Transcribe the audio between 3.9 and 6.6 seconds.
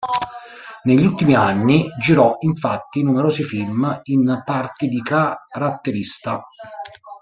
in parti di caratterista.